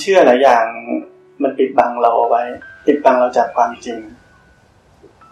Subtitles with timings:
[0.00, 0.64] เชื่อหลายอย่าง
[1.42, 2.42] มันปิดบังเราเอาไว้
[2.86, 3.98] ปิดบังเราจากความจริง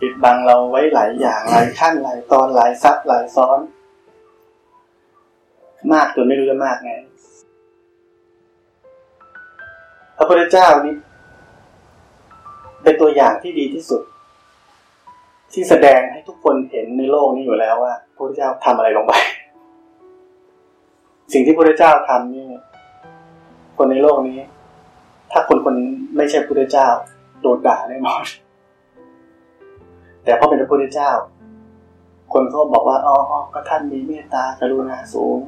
[0.00, 3.58] ปิดบังเราไว้หลายอย่างหลายขั้นหลายตอนหลายซับหลายซ้อน
[5.92, 6.92] มากจนไม่รู้จะมากไง
[10.16, 10.95] พระพุทธเจ้านี้
[12.82, 14.02] เป็นตัวอย่างที่ดีที่สุด
[15.52, 19.12] ที่แสดงให้ทุกคนเห็นในโลกนี้อยู่แล้วว่าพระพุทธเจ้าทำอะไรลงไป
[21.32, 22.46] สิ่งที่พระพุทธเจ้าทำนี่
[23.76, 24.38] คนในโลกนี้
[25.32, 25.74] ถ้าคนคน
[26.16, 26.88] ไม่ใช่พุทธเจ้า
[27.42, 28.23] โดนด่าแน่นอน
[30.24, 31.10] แต่พอเป็นพระพุทธเจ้า
[32.32, 33.16] คนเขาบอกว่าอ๋อ
[33.54, 35.38] ก็ท่านมีเมตตากรุณาสูง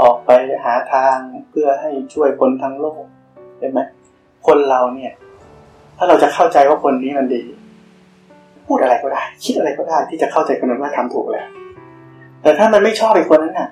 [0.00, 0.30] ออกไป
[0.64, 1.16] หาทาง
[1.50, 3.02] เพื่อให้ช่วยคนทั้งโลก
[3.58, 3.80] เห็นไหม
[4.46, 5.12] คนเราเนี่ย
[5.96, 7.42] ถ้าเราจะเข้าใจว่าคนนี้มันดี
[8.66, 11.46] พูดอะไรก็ได้ คิดอะไรก็ได้ ที่จะเข้าใจคนนั้นว่าทำถูกแล้ว
[12.42, 13.68] แต่ถ้ามันไม่ชอบไอ้คนนั้นน่ะ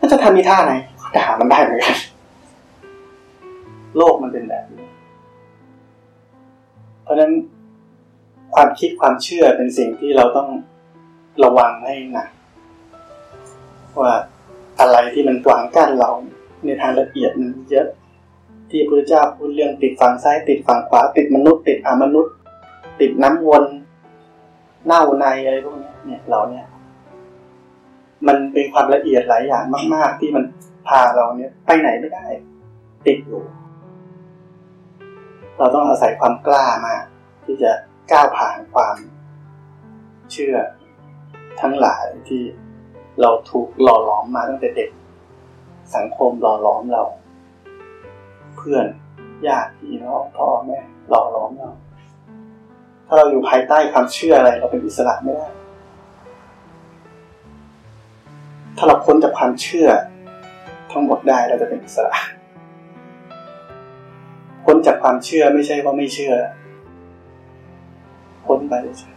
[0.00, 0.72] มันจะทำมีท่าไหน
[1.16, 1.96] ด่ามันได้เหมือนกัน
[3.98, 4.86] โลกมันเป็นแบบนี้
[7.02, 7.32] เพราะนั้น
[8.54, 10.48] ความคิดความเชื่อเป็นสิ่งที่เราต้อง
[11.44, 12.28] ระวังให้หนัก
[14.00, 14.12] ว่า
[14.80, 16.10] อะไรที่มันกวางกั้นเรา
[16.64, 17.86] ในทางละเอียดมันเยอะ
[18.70, 22.34] ที่พระเจ้าพูดเรื่องติดฝั่งซ้าย ติดฝั่งขวา ติดมนุษย์ ติดอมนุษย์
[23.00, 23.64] ติดน้ำวน
[24.86, 26.66] เน่าในอะไรพวกนี้เนี่ยเราเนี่ย
[28.26, 30.44] มันเป็นความละเอียดหลายอย่างมาก ๆ ที่มัน
[30.88, 32.26] พาเราเนี่ย ไปไหนไม่ได้
[33.06, 33.42] ติดอยู่
[35.58, 36.94] เราต้องอาศัยความกล้ามา
[37.44, 37.72] ที่จะ
[38.12, 38.96] ก้าวผ่านความ
[40.32, 40.56] เชื่อ
[41.60, 42.42] ทั้งหลายที่
[43.20, 44.90] เราถูกหล่อหลอมมาตั้งแต่เด็ก
[45.96, 47.02] สังคมหล่อหลอมเรา
[48.56, 48.86] เพื่อน
[49.46, 51.70] ญาติพี่น้องพ่อแม่หล่อหลอมเรา
[53.06, 55.48] ถ้าเราอยู่ภายใต้ความเชื่ออะไร เราเป็นอิสระไม่ได้
[58.76, 59.88] ถ้าเราพ้นจากความเชื่อ
[60.92, 62.14] ทั้งหมดได้เราจะเป็นอิสระ
[65.02, 66.34] ความเชื่อไม่ใช่ว่าไม่เชื่อ
[68.46, 69.16] พ้นไปเฉย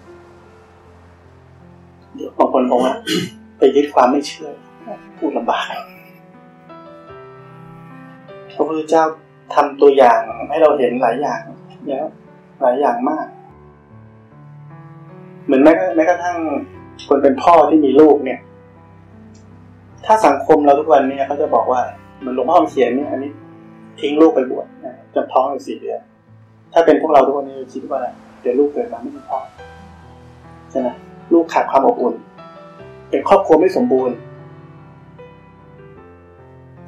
[2.16, 2.94] เดี๋ยวบางคนบอกว่า
[3.58, 4.50] ไปยึดความไม่เชื่อ
[5.18, 5.66] พูดลำบาก
[8.56, 9.04] พระพุทธเจ้า
[9.56, 11.42] ทำตัวอย่างให้เราเห็นหลายอย่าง
[11.88, 12.06] แล้ว
[12.62, 13.28] หลายอย่างมาก
[15.46, 16.38] เหมือนแม้แม้กระทั่ง
[17.08, 18.40] คนเป็นพ่อที่มีลูกเนี่ย
[20.06, 21.82] ถ้าสังคมเราทุกวันเนี้เขาจะบอกว่า
[22.20, 23.32] เหมือนหลวงพ่อเขียนเนี่ยอันนี้
[24.00, 24.68] ทิ้งลูกไปบวช
[25.16, 26.00] จนท้องอยู่สี่เดือน
[26.74, 28.02] ถ้าเป็นพวกเราทุกวันนี้คิดว่า
[28.42, 29.40] เดี๋ยวลูกเกิดมาไม่มีพ่อ
[30.72, 30.88] ใช่ไหม
[31.34, 32.16] ลูกขาดความอบอุ่น
[33.10, 34.16] เป็นครอบครัวไม่สมบูรณ์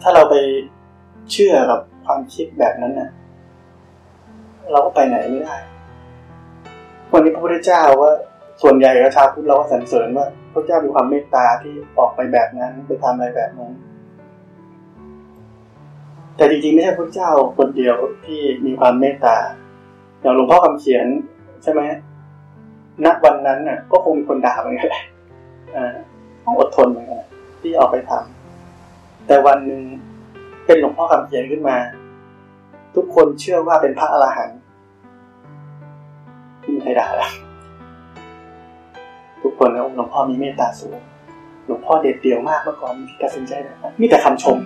[0.01, 0.35] ถ้าเราไป
[1.31, 3.09] เชื่อกับความคิดแบบนั้นน่ะ
[4.71, 5.55] เราก็ไปไหนไม่ได้
[7.11, 8.11] วันนี้พระพุทธเจ้าว่า
[8.61, 13.71] ส่วนใหญ่ประชาพุทธเราก็สรรเสริญว่าพระเจ้ามีความเมตตาที่ออกไปแบบนั้นไปทำอะไรแบบนั้น
[16.35, 17.95] แต่จริงๆไม่ใช่พระเจ้าคนเดียว
[18.25, 19.37] ที่มีความเมตตา
[20.21, 21.05] อย่างหลวงพ่อคำเขียน
[21.63, 21.81] ใช่ไหม
[23.05, 25.03] ณวันนั้นน่ะ ก็คงมีคนด่าเหมือนกันแหละ
[26.43, 27.21] ต้องอดทนเหมือนกัน
[27.61, 29.81] ที่ออกไปทำแต่วันหนึ่ง
[30.65, 31.77] เป็นหลวงพ่อคำเขียนขึ้นมา
[32.95, 34.59] ทุกคนเชื่อว่าเป็นพระอรหันต์
[36.59, 37.31] ไม่มีใครด่าแล้ว
[39.41, 40.97] ทุกคนนะหลวงพ่อมีเมตตาสูง
[41.65, 44.57] หลวงพ่อเด็ดเดี่ยวมากเมื่อก่อนมีการสนใจนะมีแต่คำชม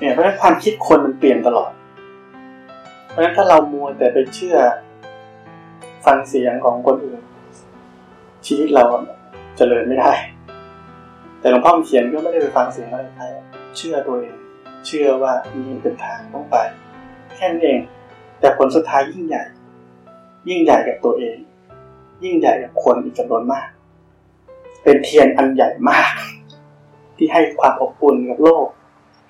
[0.00, 1.72] เนี่ยเพราะฉะนั้นความคิดคนมันเปลี่ยนตลอด
[3.10, 4.56] เพราะฉะนั้นถ้าเรามัวแต่ไปเชื่อ
[6.06, 7.20] ฟังเสียงของคนอื่น
[8.46, 8.84] ชีวิตเรา
[9.56, 10.12] เจริญไม่ได้
[11.40, 13.24] แต่หลวงพ่อเขียนก็ไม่ได้ไปฟังเสียงอะไรใคร
[13.76, 14.36] เชื่อตัวเอง
[14.86, 16.56] เชื่อว่ามีเป็นทางต้องไป
[17.36, 17.78] แค่นั้นเอง
[18.40, 19.44] แต่ผลสุดท้ายยิ่งใหญ่
[20.48, 21.36] ยิ่งใหญ่กับตัวเอง
[22.24, 23.68] ยิ่งใหญ่กับคนอีกจำนวนมาก
[24.82, 26.12] เป็นเทียนอันใหญ่มาก
[27.16, 28.66] ที่ให้ความอบอุ่นกับโลก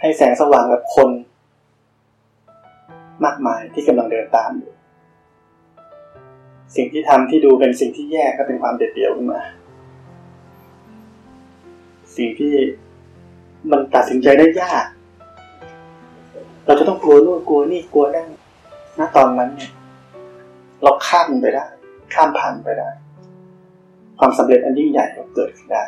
[0.01, 1.11] ให้แสงสว่างกับคน
[3.25, 4.73] มากมายที่กำลังเดินตามอยู่
[6.77, 9.41] สิ่งที่ทำที่ดูเป็นสิ่งที่แย่ก็เป็นความเด็ดเดี่ยวขึ้นมา
[12.17, 12.55] สิ่งที่
[13.71, 14.85] มันตัดสินใจได้ยาก
[16.67, 18.27] เราจะต้องกลัวนู่นกลัวนี่กลัวนั่น
[18.99, 19.71] ณตอนนั้นเนี่ย
[20.83, 21.67] เราข้ามไปได้
[22.15, 22.89] ข้ามผ่านไปได้
[24.19, 25.85] ความสำเร็จอันยิ่งใหญ่ก็เกิดขึ้นได้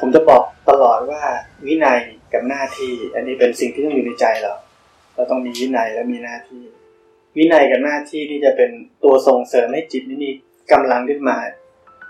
[0.00, 1.22] ผมจะบอกตลอดว่า
[1.66, 2.00] วินัย
[2.32, 4.54] กับหน้าที่ อันนี้เป็นสิ่งที่ต้องอยู่ในใจเรา
[5.14, 6.62] เราต้องมีวินัยและมีหน้าที่
[7.36, 8.70] วินัยกับหน้าที่ที่จะเป็น
[9.04, 10.30] ตัวส่งเสริมให้จิตนี้มี
[10.72, 11.36] กำลังขึ้นมา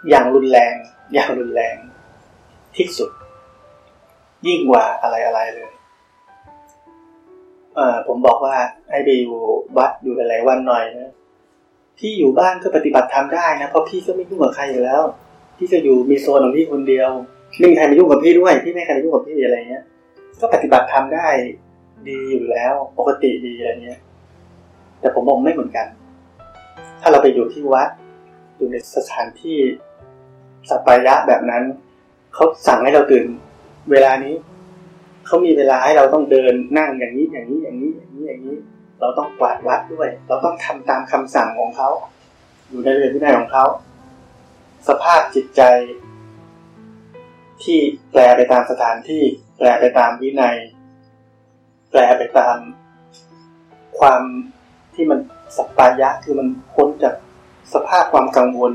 [0.09, 0.75] อย่างรุนแรง
[1.15, 1.77] อย่างรุนแรง
[2.77, 3.11] ที่สุด
[4.47, 5.71] ยิ่งกว่าอะไรอะไรเลย
[7.77, 8.57] เออผมบอกว่า
[8.91, 9.37] ให้ไปอยู่
[9.77, 11.13] วัดอยู่หลายๆวันหน่อยนะ
[11.99, 15.03] พี่อยู่บ้านก็ปฏิบัติธรรมได้นะเพราะพี่ก็ไม่ยุ่งกับใครอยู่แล้ว
[15.57, 17.11] พี่ก็อยู่มีโซนของพี่คนเดียว
[17.59, 19.85] ไม่มีใครมายุ่งกับพี่ด้วยพี่ไม่ใครมายุ่งกับพี่อะไรเงี้ย
[20.41, 21.29] ก็ปฏิบัติทำได้
[22.09, 24.01] ดีอยู่แล้วปกติดีอะไรเงี้ย
[25.01, 25.87] แต่ผมมองไม่เหมือนกัน
[27.01, 27.89] ถ้าเราไปอยู่ที่วัด
[28.57, 29.59] อยู่ในสถานที่
[30.69, 31.63] สัปายะแบบนั้น
[32.35, 33.25] เขาสั่งให้เราตื่น
[33.91, 34.35] เวลานี้
[35.27, 38.57] เขามีเวลาให้เราต้องเดินนั่งอย่างนี้อย่างนี้อย่างนี้อย่างนี้อย่างนี้
[39.01, 41.89] เราต้องกวาดวัดด้วย เราต้องทำตามคำสั่งของเขา
[42.69, 43.65] อยู่ในเรือนวินัยของเขา
[44.89, 45.63] สภาพจิตใจ
[47.65, 47.79] ที่
[48.11, 49.23] แปลไปตามสถานที่
[49.59, 50.57] แปลไปตามวินัย
[51.91, 52.57] แปลไปตาม
[53.99, 54.23] ความ
[54.95, 55.19] ที่มัน
[55.57, 57.15] สัปปายะคือมันพ้นจาก
[57.75, 58.73] สภาพความกังวล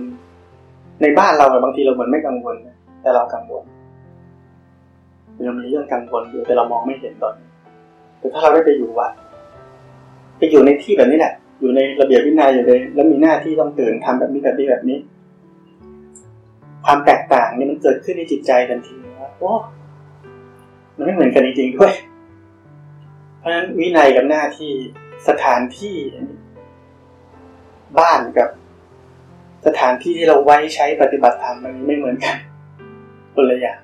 [1.01, 2.55] ในบ้านเราบางทีเราเหมือนไม่กังวล
[3.01, 3.63] แต่เรากังวล
[5.43, 7.49] เรามีเรื่องกังวลอยู่แต่เรามองไม่เห็นตอนนี้
[8.19, 9.11] แต่ถ้าเราได้ไปอยู่วัด
[10.37, 14.97] ไปอยู่ในที่แบบนี้แหละอยู่ในระเบียบวินัยอยู่เลย แล้วมีหน้าที่ต้องตื่นทำแบบนี้แบบนี้แบบนี้
[16.85, 19.53] ความแตกต่างนี่มันเกิดขึ้นในจิตใจทันทีว่าโอ้
[20.95, 21.93] มันไม่เหมือนกันจริงๆด้วย
[23.37, 24.71] เพราะฉะนั้นวินัยกับหน้าที่
[25.27, 25.95] สถานที่
[27.99, 28.49] บ้านกับ
[29.65, 32.35] สถานที่ที่เราไว้ใช้ปฏิบัติธรรมมันไม่เหมือนกัน
[33.33, 33.79] คนละอย่าง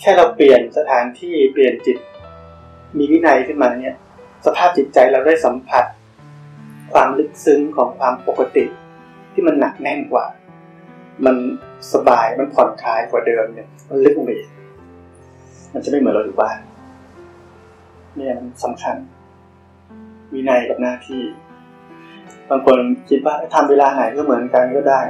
[0.00, 1.98] แค่เราเปลี่ยนสถานที่เปลี่ยนจิต
[2.98, 3.96] มีวินัยขึ้นมาเนี่ย
[4.46, 5.84] สภาพจิตใจเราได้สัมผัส
[6.92, 8.64] ความลึกซึ้งของความปกติ
[9.32, 10.24] ที่มันหนักแน่นกว่า
[11.24, 11.36] มัน
[11.92, 14.32] สบายมันผ่อนคลายกว่าเดิมเนี่ยมันลึกลงไป
[15.72, 16.56] มันจะไม่เหมือนเราอยู่บ้าน
[18.16, 18.96] เนี่ยมันสำคัญ
[20.32, 21.22] วินัยกับหน้าที่
[22.50, 22.78] บางคน
[23.08, 25.00] คิดว่าทำเวลาไหนก็เหมือนกันก็ได้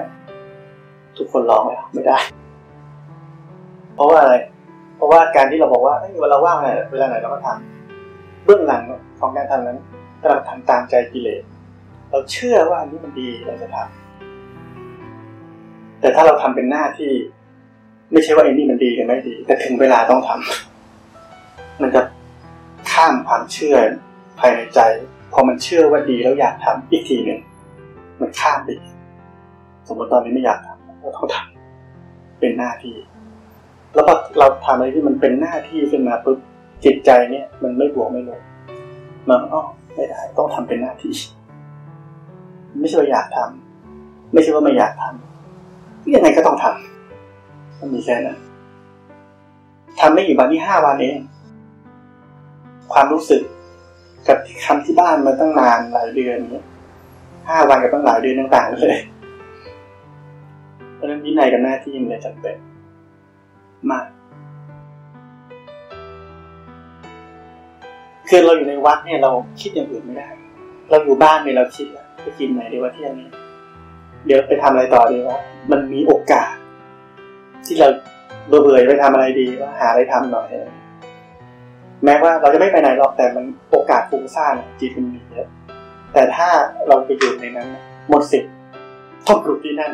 [1.19, 2.19] ทุกคนร้องเลยไม่ได้
[3.95, 4.35] เพราะว่าอะไร
[4.97, 8.83] เพราะว่าการที่เราบอกว่าเวลาว่างไหนเวลาไหนเราก็ทำเบื้องหลัง
[9.21, 9.79] ของการทำนั้น
[10.23, 11.43] กำลังทำตามใจกิเลส
[12.11, 14.06] เราเชื่อว่าอันนี้มันดีเราจะทำ
[16.07, 17.13] แต่ถ้าเราทำเป็นหน้าที่
[18.13, 22.03] ไม่ใช่ว่าไอ้นี่มันดีหรือไม่ดี แต่ถึงเวลาต้องทำมันจะ
[22.93, 23.77] ข้ามความเชื่อ
[24.39, 24.81] ภายในใจ
[25.33, 27.41] พอมันเชื่อว่าดีแล้วอยากทำอีกทีหนึ่ง
[28.21, 28.69] มันข้ามไป
[29.89, 32.97] สมมติตอนนี้ไม่อยากทำเราต้องทำเป็นหน้าที่
[33.95, 36.39] แล้วพอเราทำอะไรที่มันเป็นหน้าที่ขึ้นมาปุ๊บ
[36.85, 38.41] จิตใจเนี่ย มันไม่บวกไม่ลบ
[39.29, 39.63] มันอ๋อ
[39.95, 41.15] ไม่ได้ต้องทำเป็นหน้าที่
[42.81, 45.36] ไม่ใช่ว่าอยากทำไม่ใช่ว่าไม่อยากทำ
[46.15, 48.39] ยังไงก็ต้องทำมันมีแค่นั้น
[50.01, 51.19] ทำไม่กี่วันที่ห้าวันเอง
[52.93, 53.43] ความรู้สึก
[54.29, 56.65] กับคำที่บ้านมาตั้งนานหลายเดือนเนี่ย
[57.49, 58.97] ห้าวันกับตั้งหลายเดือนต่างๆเลย
[60.95, 62.57] เพราะนั้นวินัยกับหน้าที่มันจำเป็น
[63.91, 64.07] มาก
[68.29, 69.31] คือเราอยู่ในวัดเนี่ยเรา
[69.61, 70.29] คิดอย่างอื่นไม่ได้
[70.91, 73.29] เราอยู่บ้านเนี่ยเราคิดว่าจะกินไหนดีว่าเที่ยงนี้
[74.27, 75.41] เดี๋ยวไปทำอะไรต่อดีวะ
[75.71, 76.49] มันมีโอกาส
[77.67, 77.89] ที่เรา
[78.49, 80.47] เบื่อไปทำอะไรดีว่าหาอะไรทำหน่อย
[82.05, 85.49] แม้ว่าเราจะไม่ไปไหนหรอกแต่มันโอกาสฟุ้งซ่านจิตมันมีเยอะ
[86.15, 86.49] แต่ถ้า
[86.87, 87.69] เราไปอยู่ในนั้น
[88.09, 88.53] หมดสิทธิ์
[89.27, 89.93] ต้องอยู่ที่นั่น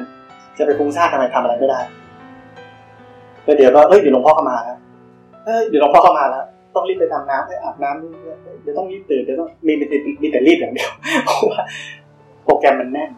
[0.58, 1.80] จะไปฟุ้งซ่านทำไมทำอะไรไม่ได้
[3.44, 4.78] แล้วเดี๋ยวก็เอ้ยเดี๋ยวหลวงพ่อเข้ามาแล้ว
[5.44, 9.72] เอ้ยเดี๋ยวหลวงพ่อเข้ามาแล้วต้องรีบไปทำน้ำไปอาบน้ำเดี๋ยวต้องรีบตื่นเดี๋ยวต้องมี
[10.22, 10.90] มีแต่รีบอย่างเดียว
[11.24, 11.60] เพราะว่า
[12.44, 13.10] โปรแกรมมันแน่น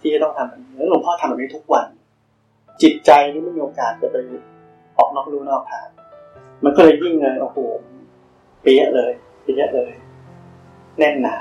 [0.00, 1.86] ที่จะต้องทำแบบนี้แล้วหลวงพ่อทำแบบนี้ทุกวัน
[2.82, 4.16] จิตใจนี่ไม่มีโอกาสจะไป
[4.98, 5.88] ออกนอกรูนอกทาง
[6.64, 7.58] มันก็เลยยิ่งเลยโอ้โห
[8.62, 9.12] เปี้ยเลย
[9.42, 9.92] เปี้ยเลย
[10.98, 11.36] แน่นหนา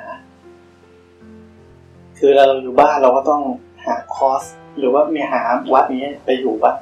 [2.17, 3.41] คือเราอยู่บ้านเราก็ต้อง
[3.85, 4.43] หาคอร์ส
[4.77, 5.41] หรือว่ามีหา
[5.74, 6.75] วัดนี้ไปอยู่วัด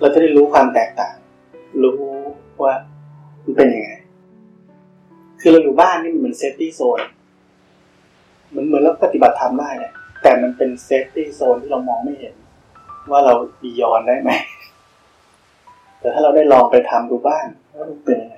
[0.00, 1.14] เราจะได้รู้ความแตกต่าง
[1.82, 2.00] รู้
[2.62, 2.74] ว่า
[3.44, 3.90] มันเป็นยังไง
[5.40, 7.00] คือเราอยู่บ้านนี่มันเหมือน safety zone
[8.54, 9.94] มันเหมือนเราปฏิบัติธรรมได้เนี่ย
[10.26, 12.34] แต่มันเป็น safety zone ที่เรามองไม่เห็น
[13.10, 14.30] ว่าเรา beyond ได้ไหม
[16.00, 18.36] แต่ถ้าเราได้ลองไปทำดูบ้างว่ามันเป็นยังไง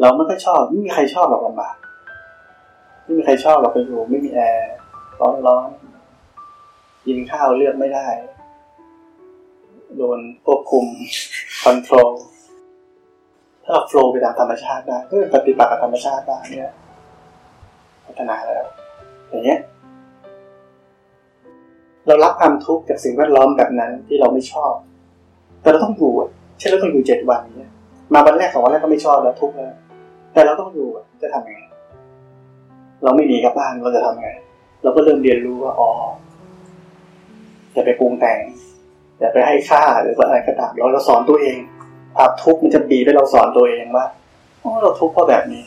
[0.00, 1.76] เราไม่ค่อยชอบไม่มีใครชอบหรอกลำบาก
[3.04, 4.72] ไม่มีใครชอบเราไปอยู่ไม่มีแอร์
[5.20, 5.68] ร้อนร้อน
[7.06, 8.08] กินข้าวเลือกไม่ได้
[9.96, 10.84] โดนควบคุม
[11.62, 12.12] คอนโทรล
[13.64, 16.72] ถ้าเราโฟล์ไปตามธรรมชาติได้ก็ปฏิบัติกับธรรมชาติได้เนี่ย
[18.06, 18.66] พัฒนาแล้ว
[19.30, 19.60] อย่างเงี้ย
[22.08, 24.72] เรารับความทุกข์กับสิ่งแวดล้อมแบบนั้นที่เราไม่ชอบ
[25.62, 26.10] แต่เราต้องอยู่
[26.58, 27.72] เช่นเราต้องอยู่เจ็ดวันเนี้ย
[28.14, 29.74] มาวันแรกสองวันแรกก็ไม่ชอบแล้วทุกข์แล้ว
[30.32, 30.88] แต่เราต้องอยู่
[31.22, 31.60] จะทำยังไง
[33.02, 34.30] เราไม่หนีกลับบ้านเราจะทำไง
[34.82, 35.90] เราก็เริ่มเรียนรู้ว่าอ๋อ
[37.76, 38.38] จะไปปรุงแต่ง
[39.18, 41.58] อย่าไปให้ค่าหรือว่าอะไรก็ตามเราเราสอนตัวเอง
[42.16, 44.06] ความทุกข์มันจะบีบให้เราสอนตัวเองว่า
[44.62, 45.64] อ๋อเราทุกข์เพราะแบบนี้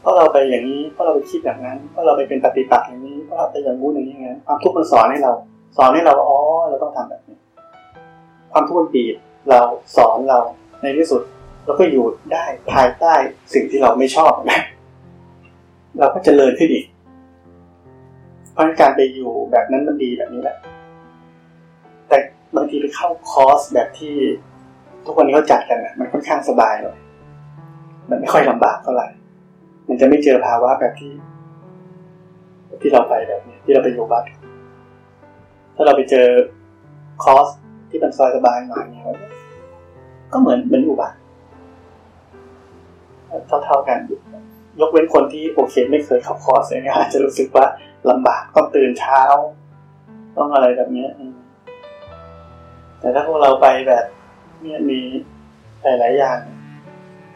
[0.00, 5.32] เพราะเราไปอย่างนี้เพราะเราไปคิดอย่างนั้นเพราะเราไปเป็นปฏิปักษ์อย่างนี้เพราะเราไปอย่างงู้นอย่างนี้ไงความทุกข์มันสอนให้เรา
[5.76, 7.38] สอนให้เราอ๋อเราต้องทำแบบนี้
[8.52, 9.16] ความทุกข์มันบีบ
[9.50, 9.60] เรา
[9.96, 10.40] สอนเรา
[10.82, 11.22] ในที่สุด
[11.64, 13.14] เราก็อยู่ได้ภายใต้
[13.54, 14.60] สิ่งที่เราไม่ชอบนะ
[15.98, 16.86] เราก็จเจริญขึ้นอีก
[18.52, 20.56] เพราะการไปอยู่แบบนั้นมันดีแบบนี้แหละ
[22.08, 22.18] แต่
[22.56, 24.14] บางทีไปเข้าคอร์สแบบที่
[25.04, 26.96] ทุกคนนี้เขาจัดกันนะมันค่อนข้างสบายเลย
[28.10, 29.08] มันไม่ค่อยลำบากเท่าไหร่
[29.88, 31.12] มันจะไม่เจอภาวะแบบที่
[32.82, 34.24] ที่เราไปแบบนี้ที่เราไปอยู่บ้าน
[35.80, 36.28] ถ้าเราไปเจอ
[37.22, 37.48] คอร์ส
[37.90, 39.04] ที่มันสบายสบายหน่อยเนี่ย
[40.32, 41.14] ก็เหมือนเหมือนอยู่บ้าน
[43.64, 43.98] เท่าๆกัน
[44.80, 47.64] ยกเว้นคนที่โอเคไม่เคยเข้าคอร์สอย่างเงี้ยอาจจะรู้สึกว่า
[48.10, 49.22] ลำบากต้องตื่นเช้า
[50.36, 51.06] ต้องอะไรแบบนี้
[53.00, 54.04] แต่ถ้าพวกเราไปแบบ
[54.60, 55.00] เนี่ยมี
[55.82, 56.38] หลายๆอย่าง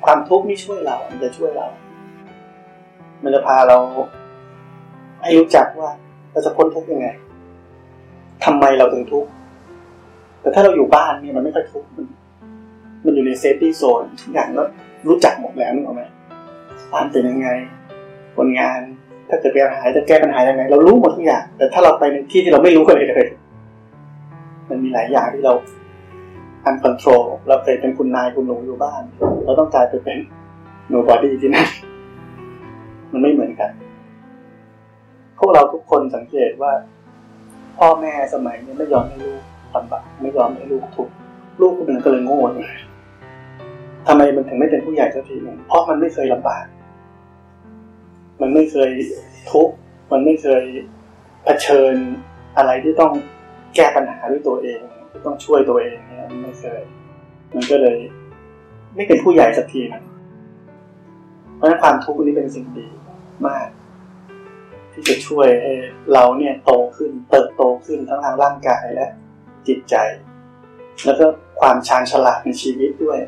[0.05, 1.67] ความทุกข์นี่ช่วยเรา มันจะช่วยเรา
[3.23, 3.77] มันจะพาเรา
[5.23, 5.91] ให้รู้จักว่า
[6.33, 7.09] เราจะพ้นทุกข์ยังไง
[8.45, 9.31] ทำไมเราถึงทุกข์
[10.41, 12.07] แต่ถ้าเราอยู่บ้านเนี่ยมันไม่ค่อยทุกข์มัน
[13.05, 14.63] มันอยู่ใน safety zone ทุกอย่างก็
[15.09, 16.03] รู้จักหมดแล้วนึกออกไหม
[16.93, 17.49] บ้านเป็นยังไง
[18.37, 18.81] ผลงาน
[19.29, 23.27] ถ้าเกิดปัญหาจะแก้ปัญหายังไง เรารู้หมดทุกอย่าง แต่ถ้าเราไปในที่ที่เราไม่รู้เลยเลย
[24.69, 25.55] มันมีหลายอย่างที่เรา
[26.65, 29.03] uncontrol เราเคยเป็นคุณนายคุณหนูอยู่บ้าน
[29.45, 30.19] เราต้องกลายไปเป็น
[30.89, 31.69] nobody ที่นั่น
[33.13, 33.71] มันไม่เหมือนกัน
[35.39, 36.73] พวกเราทุกคนสังเกตว่า
[37.79, 39.43] พ่อแม่สมัยนี้ไม่ยอมให้ลูก
[39.75, 41.13] ลำบากไม่ยอมให้ลูกทุกข์
[41.61, 42.71] ลูกคนหนึ่งก็เลยโง่เลย
[44.07, 46.65] ทำไมมันถึงไม่เป็นผู้ใหญ่สักทีหนึ่งเพราะมันไม่เคยลำบาก
[48.41, 48.91] มันไม่เคย
[49.53, 49.75] ทุกข์
[50.13, 50.65] มันไม่เคย
[51.45, 51.95] เผชิญ
[52.57, 53.13] อะไรที่ต้อง
[53.77, 54.81] แก้ปัญหาด้วยตัวเอง
[55.27, 56.81] ต้องช่วยตัวเองเนี่ยไม่เคย
[57.55, 57.99] มันก็เลย
[58.95, 60.05] ไม่เป็นผู้ใหญ่สักทีนึง
[61.57, 62.87] เพราะฉะนั้นความทุกข์นี้เป็นสิ่งดี
[63.47, 63.69] มาก
[64.95, 65.49] ที่จะช่วย
[66.13, 69.09] เราเนี่ยโตขึ้นเติบโตขึ้นทั้งทางร่างกายและ
[69.69, 69.95] จิตใจ
[71.05, 71.27] แล้วก็
[71.61, 73.19] ความชาญฉลาดในชีวิตด้วย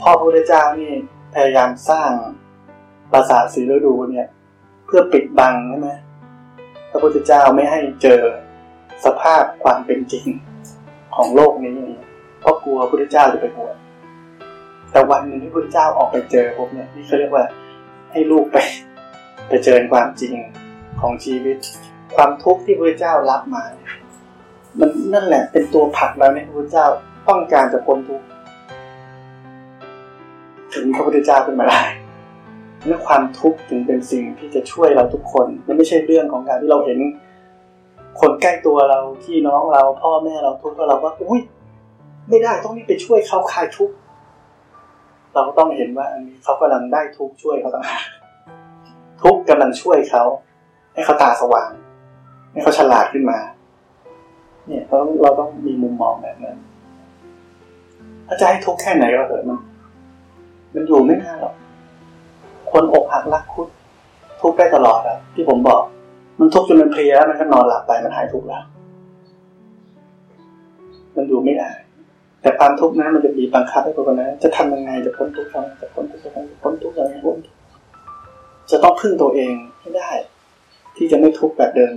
[0.00, 0.92] พ่อพระพุทธเจ้านี่
[1.34, 2.10] พยายามสร้าง
[3.12, 4.26] ปราสาทสีฤดูเนี่ย
[4.86, 5.90] เพื่อปิดบังใช่ไหม
[6.90, 8.20] พระพุทธเจ้าไม่ให้เจอ
[9.04, 10.26] สภาพความเป็นจริง
[11.16, 11.78] ของโลกนี้
[12.40, 13.76] เพราะกลัวพระพุทธเจ้าจะไปบวช
[14.90, 17.44] แต่วันหนึ่งที่พระพุทธเจ้าออกไปเจอพวกเนี่ยนี่เขาเรียกว่า
[18.12, 18.56] ให้ลูกไป
[19.48, 20.34] ไปเจอความจริง
[21.00, 21.56] ของชีวิต
[22.16, 23.64] ความทุกข์ที่พระเจ้ารับมา
[24.78, 26.86] มันนั่นแหละเป็นตัวผลักเราในพระพุทธเจ้า
[27.28, 28.26] ต้องการจะพ้นทุกข์
[30.74, 31.82] ถึงพระพุทธเจ้าขึ้นมาได้
[32.88, 36.98] นั่นความทุกข์ถึงเป็นสิ่งที่จะช่วยเราทุกคน มันไม่ใช่เรื่องของการที่เราเห็น
[38.20, 41.40] คนใกล้ตัวเราที่น้องเราพ่อแม่เราทุกข์แล้วเราก็อุ้ย
[42.28, 43.94] ไม่ได้ต้องนี่ไปช่วยเขาคลายทุกข์
[45.34, 48.04] เราก็ต้องเห็นว่าอันนี้เขากำลังได้ทุกช่วยเขาต่างหาก
[49.22, 50.24] ทุกข์กำลังช่วยเขา
[50.94, 51.70] ให้เขาตาสว่าง
[52.52, 53.38] ให้เขาฉลาดขึ้นมา
[54.66, 56.56] เนี่ยเราเราต้องมีมุมมองแบบนั้น
[58.26, 59.58] ถ้าจะให้ทุกแค่ไหนก็เถอะมัน
[60.74, 61.54] มันอยู่ไม่นานหรอก
[62.72, 63.68] คนอกหักรักคุด
[64.40, 65.82] ทุกได้ตลอดอะที่ผมบอก
[66.38, 68.62] มันทุกจนมันเพลียแล้วมันก็นอนหลับไปมันหายทุกแล้ว
[71.16, 71.70] มันอยู่ไม่ได้
[72.42, 77.38] แต่ความทุกข์นั้นมันจะบีบบังคับให้คนนั้นจะทำยังไงจะพ้นทุกข์ทำจะพ้นทุกข์จะพ้นทุกข์จะพ้น
[78.70, 80.10] จะต้องพึ่งตัวเองให้ได้
[80.96, 81.94] ที่จะไม่ทุกข์แบบเดิม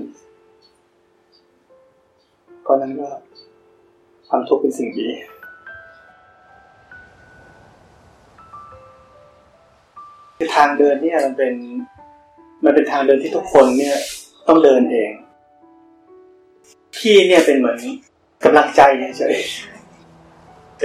[2.63, 3.09] เพราะนั้นก็
[4.29, 5.07] ความทุกข์เป็นสิ่งดี
[10.37, 11.53] คือทางเดินเนี่ยมันเป็น
[12.63, 13.97] มันเป็นทางเดินที่ทุกคนเนี่ย
[14.47, 15.11] ต้องเดินเอง
[16.95, 17.79] พี่เนี่ยเป็นเหมือน
[18.43, 18.81] กำลังใจ
[19.17, 19.35] เฉย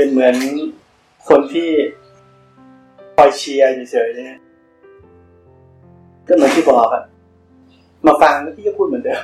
[0.01, 0.37] เป็นเหมือน
[1.29, 1.69] คนที่
[3.17, 7.05] คอยเชียร์เฉยๆก็เหมือนที่บอกอะ
[8.07, 9.23] มาฟังแล้วพี่ก็พูดเหมือนเดิม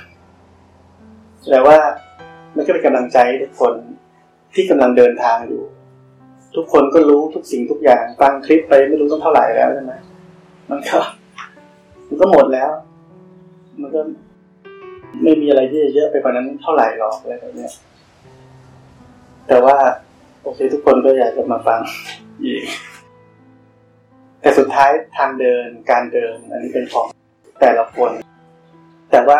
[1.51, 1.79] แต่ว่า
[2.57, 3.75] มันก็เป็นกำลังใจทุกคน
[4.55, 5.63] ที่กำลังเดินทางอยู่
[6.57, 9.93] ทุกคนก็รู้ทุกสิ่งทุกอย่างฟังคลิปไปไม่รู้ต้องเท่าไหร่แล้วใช่ไหม
[10.71, 10.99] มันก็
[12.09, 12.71] มันก็หมดแล้ว
[13.81, 14.01] มันก็
[15.23, 17.69] ไม่มีอะไรที่จะเยอะไปกว่านั้นเท่าไหร่หรอกอะไรแบบนี้
[19.49, 19.77] แต่ว่า
[20.45, 21.81] โอเคทุกคนก็อยากจะมาฟัง
[22.45, 22.63] อีก
[24.41, 27.07] แต่สุดท้ายทางเดินการเดิน อันนี้เป็นของ
[27.61, 28.11] แต่ละคน
[29.11, 29.39] แต่ว่า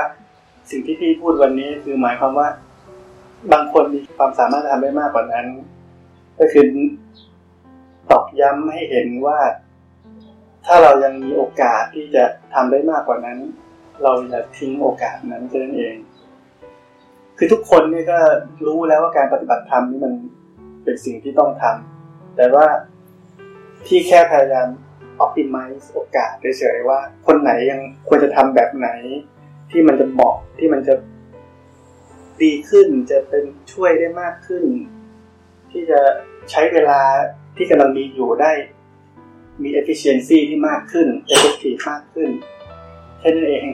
[0.71, 2.49] สิ่งที่พี่พูดวันนี้คือหมายความว่า
[3.53, 5.47] บางคนมีความสามารถทำได้มากกว่านั้น
[6.39, 6.67] ก็คือ
[8.11, 9.39] ตอกย้ำให้เห็นว่า
[10.67, 13.39] ถ้าเรายังมีโอกาสที่จะทำได้มากกว่านั้น
[14.03, 15.95] เราอย่าทิ้งโอกาสนั้นแค่นั้นเอง
[17.39, 18.19] คือทุกคนนี่ก็
[18.67, 20.13] รู้แล้วว่าการปฏิบัติธรรมนี่มัน
[20.85, 22.67] เป็นสิ่งที่ต้องทำแต่ว่า
[23.87, 24.69] ที่แค่พยายาม
[25.25, 28.89] optimize โอกาสเฉยๆว่า คนไหนยังควรจะทำแบบไหน
[29.71, 30.95] ที่มันจะเหมาะที่มันจะ
[32.43, 34.65] ดีขึ้นจะเป็นช่วยได้มากขึ้น
[35.71, 36.01] ที่จะ
[36.51, 37.01] ใช้เวลา
[37.57, 38.53] ที่กำลังมีอยู่ได้
[39.63, 42.31] มี efficiency ที่มากขึ้น effective มากขึ้น
[43.19, 43.69] แค่นั้นเอง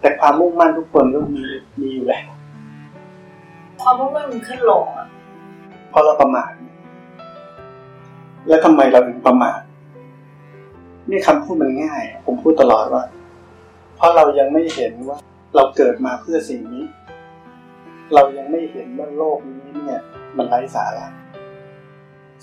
[0.00, 1.42] แต่ความมุ่งมั่นทุกคนก็มี
[1.80, 2.26] มีอยู่แล้ว
[3.82, 5.08] ความมุ่งมั่นมันขึ้นลงอะ
[5.94, 6.52] เพราะเราประมาท
[8.48, 9.60] แล้วทำไมเราถึงประมาท
[11.10, 13.04] นี่คำพูดมันง่าย ผมพูดตลอดว่า
[13.96, 15.18] เพราะเรายังไม่เห็นว่า
[15.56, 16.84] เราเกิดมาเพื่อสิ่งนี้
[18.14, 20.02] เรายังไม่เห็นว่าโลกนี้เนี่ย
[20.36, 21.06] มันไร้สาระ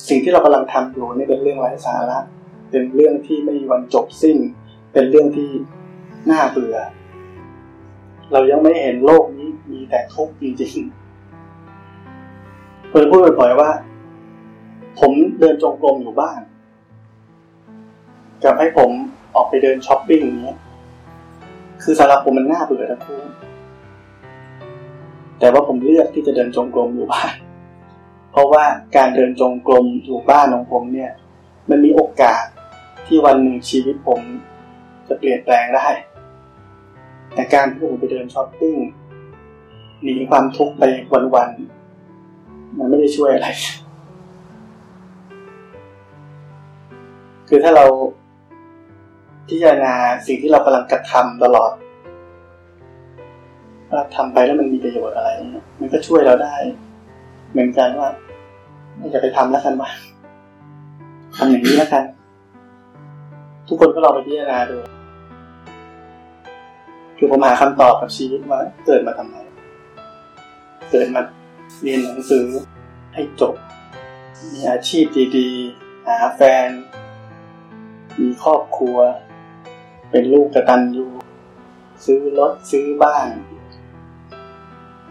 [0.08, 2.20] สิ่งที่เรากำลังทำอยู่นี่เป็นเรื่องไร้สาระ
[2.72, 4.38] เป็นเรื่องที่ไม่มีวันจบสิ้น
[4.93, 5.50] เป็นเรื่องที่
[6.31, 6.77] น่าเบื่อ
[8.31, 11.00] เรายังไม่เห็นโลกนี้มีแต่ทุกข์จริงๆ
[12.91, 13.69] เพื่อนพูดบ่อยๆว่า
[15.00, 16.39] ผมเดินจงกรมอยู่บ้าน
[18.43, 18.89] กับให้ผม
[19.36, 20.57] ออกไปเดินช้อปปิ้งอย่างเงี้ย
[21.83, 23.21] คือสำหรับผมมันน่าเบื่อทั้งคู่
[25.39, 27.33] แต่ว่าผมเลือกที่จะเดินจงกรมอยู่บ้าน
[28.31, 28.63] เพราะว่า
[28.95, 31.12] การเดินจงกรมอยู่บ้านของผมเนี่ย
[31.69, 32.43] มันมีโอกาส
[33.07, 34.21] ที่วันหนึ่งชีวิตผม
[35.07, 35.88] จะเปลี่ยนแปลงได้
[37.33, 38.75] แต่การที่ผมไปเดินช้อปปิ้ง
[40.01, 40.83] หนีความทุกข์ไป
[41.36, 41.80] วันๆ
[42.78, 43.48] มันไม่ได้ช่วยอะไร
[47.48, 47.86] คือถ้าเรา
[49.48, 49.94] พิจารณา
[50.28, 51.72] สิ่งที่เรากำลังกระทำตลอด
[53.92, 55.30] ว่าทำไปแล้วมันมีประโยชน์อะไร
[55.80, 56.56] มันก็ช่วยเราได้
[57.51, 58.10] เหมือนกันว่า
[58.98, 59.90] ไม่จะไปทำแล้วกันว่า
[61.36, 62.04] ทำอย่างนี้แล้วกัน
[63.68, 64.78] ทุกคนก็ลองไปพิจารณาดู
[67.18, 69.36] คือผมหาคำตอบกับชีวิตว่าเกิดมาทำไม
[70.92, 71.22] เกิดมา
[71.83, 72.48] เรียนหนังสือ
[73.13, 73.55] ให้จบ
[74.51, 75.05] มีอาชีพ
[75.37, 76.70] ดีๆ หาแฟน
[78.20, 78.98] มีครอบครัว
[80.09, 81.07] เป็นลูกกระตันยู
[82.05, 83.27] ซื้อรถซื้อบ้าน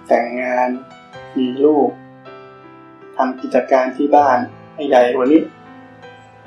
[0.07, 0.69] แต่งงาน
[1.39, 1.89] มีลูก
[3.17, 4.39] ทำกิจการที่บ้าน
[4.75, 5.43] ให้ใหญ่กว่านี้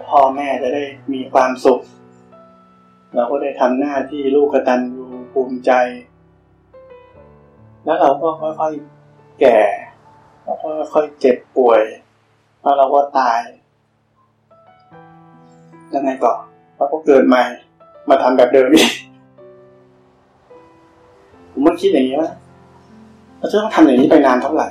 [0.06, 0.84] พ่อแม่จะได้
[1.14, 1.82] มีความสุข
[3.14, 5.72] เราก็ได้ทำหน้าที่ลูกกระตันยูภูมิใจ
[7.86, 9.60] แล้วเราก็ค่อยๆแก่
[10.44, 11.82] เราก็ค่อยเจ็บป่วย
[12.62, 13.40] แล้วเราก็ตาย
[15.94, 16.34] ยังไงต่อ
[16.78, 17.44] เราก็เกิดใหม่
[18.10, 18.90] มาทำแบบเดิมอีก
[21.52, 22.32] ผมมันคิดอย่างนี้ว่า
[23.38, 24.68] เราจะต้องทำอย่างนี้ไปนานเท่าไหร่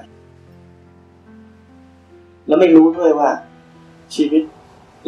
[2.47, 3.31] แล้วไม่รู้ด้วยว่า
[4.15, 4.43] ชีวิต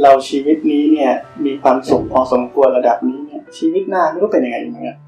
[0.03, 1.11] เราชีวิตนี้เนี่ย
[1.45, 4.99] มีความสุขพอสมควรระดับนี้เนี่ย ชีวิตหน้าไม่รู้เป็นยังไงเหมือนกัน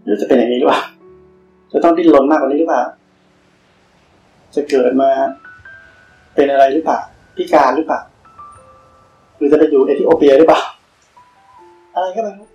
[0.00, 0.82] ไม่รู้จะเป็นอย่างนี้หรือเปล่า
[1.72, 2.82] จะต้องดิ้นรนมากกว่านี้หรือเปล่า
[4.54, 5.10] จะเกิดมา
[6.34, 7.00] เป็นอะไรหรือเปล่า
[7.36, 8.00] พิการหรือเปล่า
[9.36, 10.62] หรือจะไปอยู่เอธิโอเปียหรือเปล่า
[11.94, 12.48] อะไรก็ไม่รู้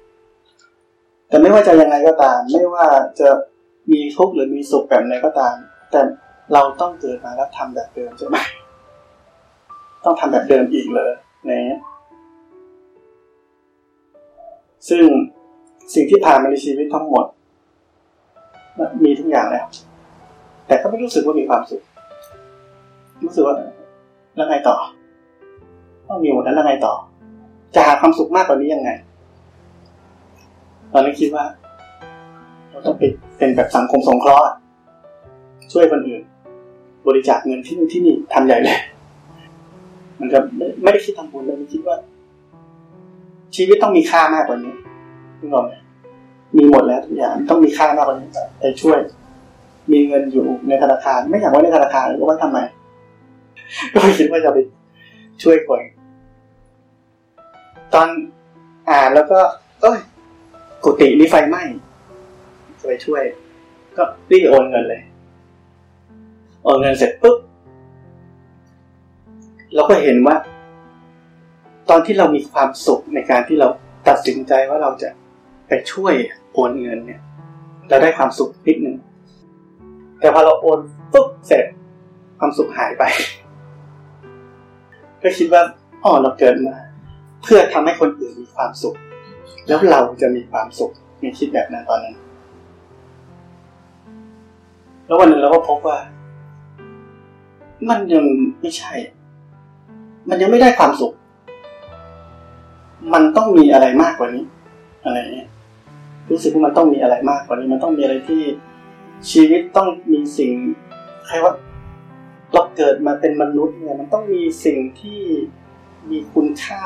[1.29, 2.85] แต่ไม่ว่าจะยังไงก็ตาม ไม่ว่า
[3.19, 3.29] จะ
[3.91, 5.55] มีทุกข์หรือมีสุขแบบไหนก็ตาม
[5.91, 6.01] แต่
[6.53, 8.37] เราต้องเกิดมาแล้วทำแบบเดิมใช่ไหม
[10.05, 11.11] ต้องทำแบบเดิมอีกเลย
[11.49, 11.81] นะ
[14.89, 15.05] ซึ่ง
[15.93, 17.25] สิ่งที่ผ่านมาในชีวิตทั้งหมด
[19.03, 19.65] มีทุกอย่างแล้ว
[20.67, 21.81] แต่ก็ไม่รู้สึกว่ามีความสุข
[23.23, 23.55] รู้สึกว่า
[24.35, 24.75] แล้วไงต่อ
[26.07, 26.93] ต้องมีหมดแล้วแล้วไงต่อ
[27.75, 28.89] จะหาความสุขมากกว่านี้ยังไง
[30.93, 31.45] ตอนนั้นคิดว่า
[32.69, 34.45] เราต้องเป็นเป็นแบบสังคมสงเคราะห์
[35.71, 36.21] ช่วยคนอื่น
[37.07, 38.79] บริจาคเงินที่นู่นที่นี่ทำใหญ่เลย
[40.19, 40.39] มันก็
[40.83, 41.97] ไม่ได้คิดทำบุญเลยมันคิดว่า
[43.55, 44.73] ชีวิตต้องมีค่ามากกว่านี้
[45.39, 45.73] นึกออกไหม
[46.57, 48.97] มีหมดแล้วทุกอย่างต้องมีค่ามากกว่านี้แต่ช่วย
[49.91, 52.59] มีเงินอยู่ในธนาคาร ไม่อยากไว้ในธนาคารก็ไว้ทำไม
[53.93, 54.59] ก็คิดว่าจะไป
[55.43, 55.81] ช่วยคน
[57.93, 58.07] ตอน
[58.89, 59.39] อ่านแล้วก็
[59.81, 59.99] เอ้ย
[60.83, 61.63] กุฏินี่ไฟไหม้
[62.79, 63.23] จะไปช่วย
[63.97, 65.01] ก็รีบโอนเงินเลย
[66.63, 67.37] โอนเงินเสร็จปุ๊บ
[69.73, 70.35] เราก็เห็นว่า
[71.89, 73.67] ตอนที่เรามีความสุขในการที่เรา
[74.07, 75.09] ตัดสินใจว่าเราจะ
[75.67, 76.13] ไปช่วย
[76.53, 77.21] โอนเงินเนี่ย
[77.89, 78.94] เราได้ความสุขนิดหนึ่ง
[80.19, 80.79] แต่พอเราโอน
[81.13, 81.65] ปุ๊บเสร็จ
[82.39, 83.03] ความสุขหายไป
[85.21, 85.61] ก็คิดว่า
[86.03, 86.75] อ๋อเราเกิดมา
[87.43, 88.95] เพื่อทำให้คนอื่นมีความสุข
[89.67, 92.15] แล้วเราจะมีความสุขมีคิดแบบนั้นตอนนั้น
[95.05, 95.97] แล้ววันนึงเราก็พบว่า
[97.89, 98.25] มันยัง
[98.59, 98.93] ไม่ใช่
[100.29, 101.13] มันยังไม่ได้ความสุข
[103.13, 104.43] มันต้องมีอะไรมากกว่านี้
[105.05, 105.49] อะไรเงี้ย
[106.31, 108.41] รู้สึกว่ามันต้องมีอะไรมากกว่านี้ มันต้องมีอะไรที่
[109.31, 110.53] ชีวิตต้องมีสิ่ง
[111.25, 111.53] ใครว่า
[112.53, 115.21] เราเกิดมาเป็นมนุษย์เนี่ยมันต้องมีสิ่งที่
[116.09, 116.83] มีคุณค่า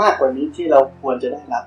[0.00, 1.64] มากกว่านี้ที่เราควรจะได้รับ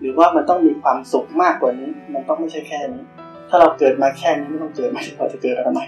[0.00, 3.04] หรือว่ามันต้องมีความสุขมากกว่านี้ มันต้องไม่ใช่แค่นี้
[3.48, 5.80] ถ้าเราเกิดมาแค่นี้ไม่ต้องเกิดมาเราจะเกิดมาทำไม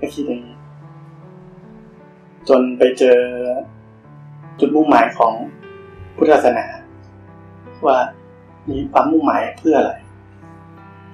[0.00, 0.56] ก็คิดอย่างนี้
[2.48, 3.18] จนไปเจอ
[4.60, 5.34] จุดมุ่งหมายของ
[6.16, 6.66] พุทธศาสนา
[7.86, 7.98] ว่า
[8.70, 9.94] มีความมุ่งหมายเพื่ออะไร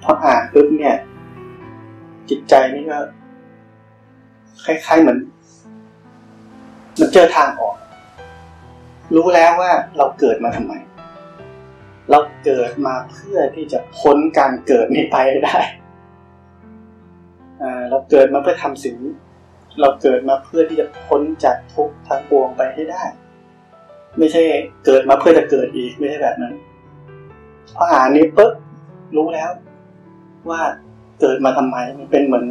[0.03, 0.95] พออ่านปุ๊บเนี่ย
[2.29, 2.99] จิตใจนี่ก็
[4.65, 5.19] คล้ายๆเหมือน
[6.99, 7.75] มันเจอทางออก
[9.15, 10.73] รู้แล้วว่าเราเกิดมาทำไม
[12.09, 15.59] เราเกิดมาเพื่อที่จะพ้นการเกิดนี้ไปได้
[17.89, 19.13] เราเกิดมาเพื่อทำสิ่งนี้
[19.81, 23.03] เราเกิดมาเพื่อที่จะพ้นจากทุกข์ทั้งปวงไปให้ได้
[24.17, 24.41] ไม่ใช่
[24.85, 26.53] เกิดมาเพื่อจะเกิดอีกไม่ใช่แบบนั้น
[27.75, 28.53] พออ่านนี้ปุ๊บ
[29.15, 29.49] รู้แล้ว
[30.51, 30.61] ว่า
[31.21, 32.45] เกิดมาทำไมมันเป็นเหมือน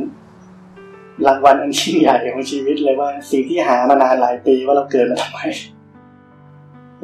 [1.27, 5.39] รางวัลอันยิ่งใหญ่ของชีวิตเลยว่า สิ่งที่หามานานหลายปีว่าเราเกิดมาทำไม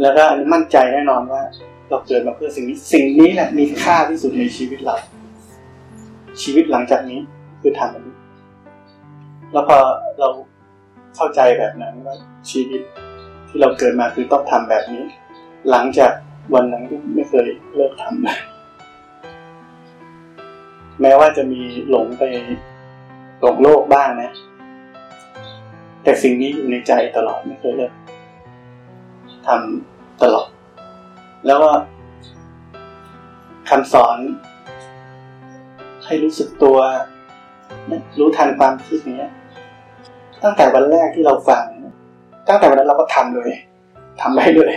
[0.00, 1.42] แล้วก็อันนี้มั่นใจแน่นอนว่า
[1.90, 4.96] เราเกิดมาเพื่อสิ่งนี้สิ่งนี้แหละมีค่าที่สุดในชีวิตเรา
[6.42, 7.18] ชีวิตหลังจากนี้
[7.61, 8.16] คือทำแบบนี้
[9.52, 9.78] แล้วพอ
[10.20, 10.28] เรา
[11.16, 12.16] เข้าใจแบบนั้นว่า
[12.50, 12.81] ชีวิต
[13.48, 15.02] ที่เราเกิดมาคือต้องทำแบบนี้
[15.70, 16.12] หลังจาก
[16.55, 18.38] วันนั้นก็ไม่เคยเลิกทำเลย
[21.00, 22.22] แม้ว่าจะมีหลงไป
[23.40, 24.31] หลงโลกบ้างนะ
[26.02, 27.92] แต่สิ่งนี้อยู่ในใจตลอดไม่เคยเลิก
[29.46, 30.48] ทำตลอด
[31.46, 31.70] แล้วก็
[33.68, 34.18] คำสอน
[36.05, 36.78] ให้รู้สึกตัว
[38.18, 39.33] รู้ทันความคิดเนี้ย
[40.42, 41.64] ตั้งแต่วันแรกที่เราฟัง
[42.48, 43.50] ตั้งแต่วันนั้นเราก็ทำเลย
[44.20, 44.74] ทำได้เลย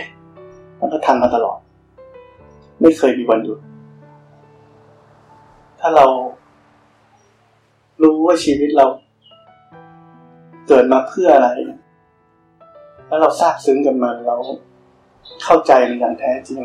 [0.78, 1.58] แล้วก็ทำมาตลอด
[2.82, 3.58] ไม่เคยมีวันหยุด
[5.80, 6.06] ถ้าเรา
[8.02, 8.86] รู้ว่าชีวิตเรา
[10.68, 11.48] เกิดมาเพื่ออะไร
[13.06, 14.36] แล้วเราทราบซึ้งกับมันเรา
[15.44, 16.62] เข้าใจมันอย่างแท้จริง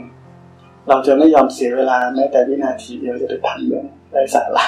[0.90, 4.66] เราจะไม่ยอมเสียเวลาแม้แต่วินาทีเดียวจะไปทำเรื่องไร้สาระ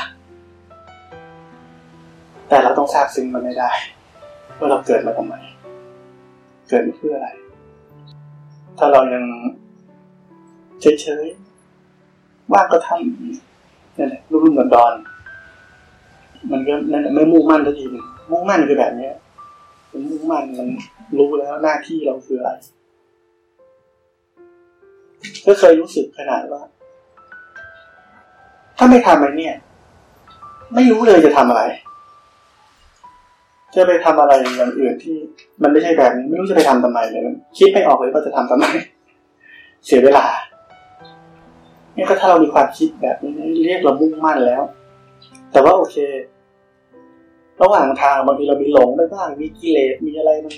[2.47, 3.71] แต่เราต้องทราบซึ้งมันไม่ได้
[4.57, 5.35] ว่าเราเกิดมาทำไม
[6.69, 7.29] เกิดมาเพื่ออะไร
[8.77, 9.23] ถ้าเรายัง
[10.81, 13.52] เฉยๆว่างก็ทำ
[13.97, 14.93] นี่นแหละรุ่มเหมือนดอน
[16.51, 17.85] มันก็นั่นไม่มุ่งมั่นทันที
[18.31, 19.13] มุ่งมั่นคือแบบเนี้ย
[19.91, 20.67] มันมุ่งมั่นมัน
[21.17, 22.51] รู้แล้วหน้าที่เราคืออะไร
[25.45, 26.61] ก็เคยรู้สึกขนาดว่า
[28.77, 29.55] ถ้าไม่ทำอะไรเนี่ย
[30.75, 31.63] ไม่รู้เลยจะทำอะไร
[33.75, 35.15] จะไปทำอะไรอย่างอื่นที่
[35.61, 37.21] มันไม่ใช่แบบนี้ ไม่รู้จะไปทำทำไมเลย
[37.57, 38.65] คิดไม่ออกเลยว่าจะทำทำไม
[39.85, 40.25] เสียเวลา
[41.95, 43.33] นี่ก็ถ้าเรามีความคิดแบบนี้
[43.65, 44.63] เรียกเรามุ่งมั่นแล้ว
[45.51, 45.97] แต่ว่าโอเค
[47.61, 50.55] ระหว่างทางบางทีเรามีหลงไปบ้าง มีกิเลส มีอะไรมัน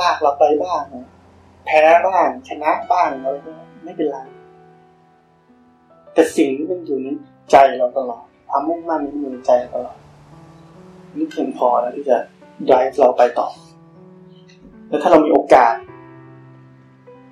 [0.00, 0.82] ลากเราไปบ้าง
[1.66, 3.52] แพ้บ้าง ชนะบ้างอะไรก็
[3.84, 4.18] ไม่เป็นไร
[6.14, 7.08] แต่สิ่งที่มันอยู่ใน
[7.50, 9.96] ใจเราตลอดความมุ่งมั่นนี้มันอยู่ในใจตลอด
[11.16, 12.16] นี่เพียงพอแล้วที่จะ
[12.68, 13.48] drive เราไปต่อ
[14.88, 15.74] แล้วถ้าเรามีโอกาส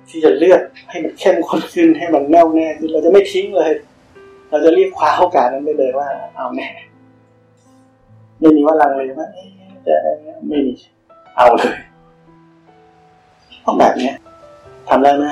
[0.09, 3.71] ที่จะเลือกให้มันเข้มข้นขึ้นให้มันแน่วแน่ขึ้นเราจะไม่ทิ้งเลย
[4.49, 6.67] เราจะรีบคว้าโอกาสนั้นไปเลยว่า เอาแน่
[8.39, 9.29] ไม่มีว่าลังเลยว่า
[9.87, 9.95] จะ
[10.47, 10.73] ไม่มี
[11.37, 11.75] เอาเลย
[13.63, 14.11] ต้องแบบนี้
[14.89, 15.25] ทำได้ไหม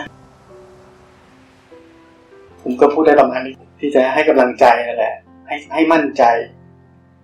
[2.61, 5.15] ผมก็พูดได้ประมาณนี้ที่จะให้กำลังใจนั่นแหละ
[5.47, 6.23] ให้ให้มั่นใจ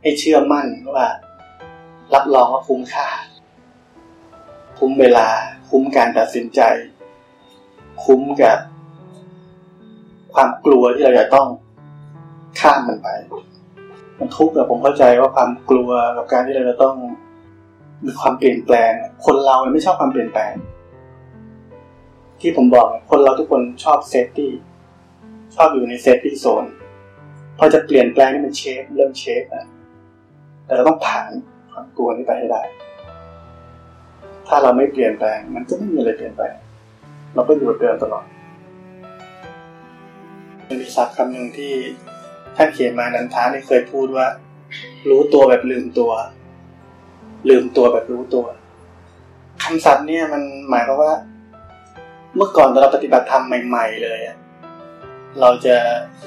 [0.02, 1.08] ให้เชื่อมั่นว่า
[2.14, 3.10] รับรองว่าคุ้มค่า
[4.78, 5.28] คุ้มเวลา
[5.70, 6.62] คุ้มการตัดสินใจ
[8.04, 8.58] คุ้มกับ
[10.34, 11.48] ความกลัวที่เราจะต้อง
[12.60, 13.08] ข้ามมันไป
[14.20, 16.96] มันทุกข์แต่ผมเข้าใจว่าความกลัวกับการที่เราจะต้อง
[18.06, 18.92] มีความเปลี่ยนแปลง
[19.26, 20.54] คนเราไม่ชอบความเปลี่ยนแปลง
[22.42, 24.52] ที่ผมบอกคนเราทุกคนชอบ safety
[25.56, 26.66] ชอบอยู่ใน safety zone
[27.58, 29.66] พอจะเปลี่ยนแปลงนี่มัน shake เริ่ม shake นะ
[30.66, 31.30] แต่เราต้องผ่าน
[31.72, 32.62] ความกลัวนี้ไปให้ได้
[34.48, 36.56] ถ้าเราไม่เปลี่ยนแปลง มันก็ไม่มีอะไรเปลี่ยนแปลง
[37.34, 38.26] เราก็อยู่แบบเดิมตลอด
[40.80, 41.74] มีศัพท์คำหนึ่งที่
[42.56, 44.28] ท่านเขียนมานันท้าเนี่เคยพูดว่า
[45.10, 46.12] รู้ตัวแบบลืมตัว
[47.50, 48.46] ลืมตัวแบบรู้ตัว
[49.64, 51.14] คำศัพท์เนี่ยมันหมายความว่า
[52.36, 54.20] เมื่อก่อนตอนเราปฏิบัติธรรมใหม่ ๆ เลย
[55.40, 55.76] เราจะ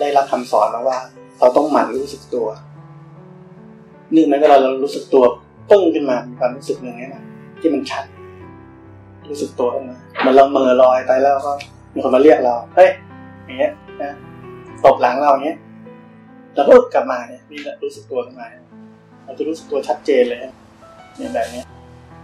[0.01, 0.99] ได้รับคำสอนมาว่า
[1.39, 2.47] เราต้องหมั่นรู้สึกตัว
[4.17, 5.25] นึ่งไหมเวลาเรารู้สึกตัว
[5.71, 7.25] ปึ้งขึ้นมามีความรู้สึกหนึ่งนี่นะ
[7.61, 8.05] ที่มันชัด
[9.31, 11.53] รู้สึกตัวขึ้นมามือนเราเมื่อลอยไปแล้วก็
[11.95, 12.91] มีคนมาเรียกเรา เฮ้ย
[13.45, 14.13] อย่างเงี้ยนะ
[14.85, 15.59] ตบหลังเราอย่างเงี้ย
[16.55, 18.47] แล้วก็กลับมาเนี่ยนี่แหละรู้สึกตัวขึ้นมา
[19.25, 21.63] เราจะรู้สึกตัวชัดเจนเลยเนี่ยแบบนี้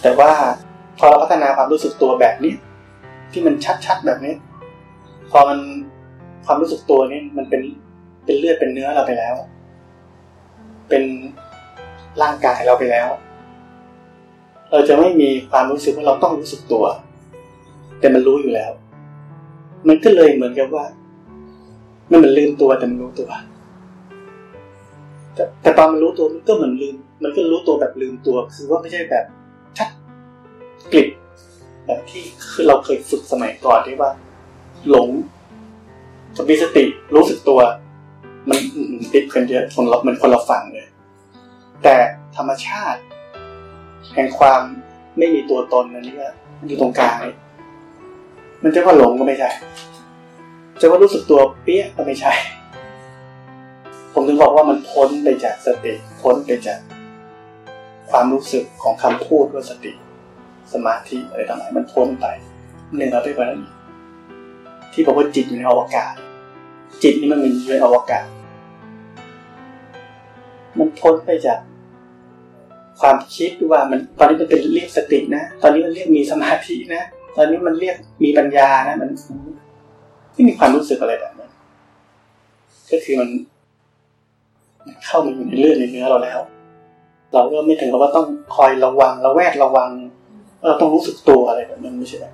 [0.03, 0.31] แต่ว่า
[0.99, 2.53] พอเราพัฒนาความรู้สึกตัวแบบนี้
[3.33, 3.55] ที่มัน
[3.87, 4.35] ชัดๆแบบนี้
[5.31, 5.59] พอมัน
[6.47, 7.63] ความรู้สึกตัวนี่มันเป็น
[8.25, 9.35] เป็นเลือดเป็นเนื้อเราไปแล้ว
[10.89, 11.03] เป็น
[12.23, 13.09] ร่างกายเราไปแล้ว
[14.73, 16.85] เราจะไม่มีความรู้สึกว่าเราต้องรู้สึกตัว
[18.01, 18.73] แต่มันรู้อยู่แล้ว
[19.89, 20.85] มันก็เลยเหมือนกับว่า
[22.11, 23.31] มันเหมือนลืมตัวแต่มันรู้ตัว
[25.35, 29.25] แต่แต่ตอนมันรู้ตัวมันก็เหมือนลืม มันก็รู้ตัวแบบลืมตัว คือว่าไม่ใช่แบบ
[29.79, 29.89] ชัด
[30.93, 31.09] กลิบ
[31.87, 34.11] แบบที่คือเราเคยฝึกสมัยก่อนที่ว่า
[34.89, 35.09] หลง
[36.37, 37.61] กับมีสติรู้สึกตัว
[38.49, 38.59] มัน
[39.13, 40.87] ติดกันเยอะคนเรามันคนเราฟังเลย
[41.83, 41.97] แต่
[42.37, 43.01] ธรรมชาติ
[44.15, 44.61] แห่งความ
[45.19, 46.29] ไม่มีตัวตนนันนี่ก็
[46.67, 47.17] อยู่ตรงกลาง
[48.63, 49.51] มันจะว่าหลงก็ไม่ใช่
[50.81, 52.33] จะว่ารู้สึกตัวเปี้ยก็ไม่ใช่
[54.13, 56.79] ผมถึงบอกว่ามันพ้นไปจากสติ พ้นไปจาก
[58.11, 59.93] ความรู้สึกของคำพูดว่าสติ
[60.73, 62.27] สมาธิอะไรต่างๆมันพ้นไป
[62.95, 63.63] เหนือไปกว่านั้น
[64.93, 66.13] ที่บอกว่าจิตอยู่ในอวกาศ
[67.03, 68.25] จิตนี่มันมีอยู่ในอวกาศ
[70.79, 71.59] มันพ้นไปจาก
[73.03, 77.03] ความคิดว่ามันตอนนี้มันเป็นเรียกสตินะ ตอนนี้มันเรียกมีสมาธินะ
[77.37, 79.11] ตอนนี้มันเรียกมีปัญญานะมัน
[80.33, 81.51] ไม่มีความรู้สึกอะไรแบบนั้น
[82.91, 83.29] ก็คือมัน
[85.05, 86.41] เข้ามาอยู่ในเลือดในเนื้อเราแล้ว
[87.33, 89.91] เราก็ไม่ถึงกับว่าต้องคอยระวังระแวดระวัง
[90.67, 92.27] เราต้องรู้สึกตัวอะไรแบบนั้นไม่ใช่ไหม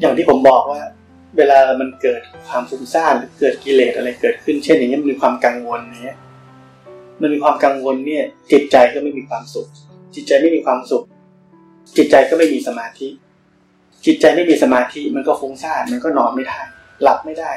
[0.00, 0.80] อย่างที่ผมบอกว่า
[1.36, 6.18] เวลามันเกิดความฟุ้งซ่านหรือเกิดกิเลสอะไรเกิดขึ้น เช่นอย่างนี้มันมีความกังวลเนี้ย
[7.22, 9.68] มันมีความกังวลเนี่ย จิตใจก็ไม่มีความสุข
[10.14, 11.04] จิตใจไม่มีความสุข
[11.96, 13.08] จิตใจก็ไม่มีสมาธิ
[14.06, 16.60] จิตใจไม่มีสมาธิมันก็ฟุ้งซ่านมันก็นอนไม่ได้
[17.02, 17.52] หลับไม่ได้